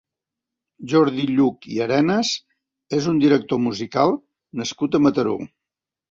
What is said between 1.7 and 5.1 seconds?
i Arenas és un director musical nascut a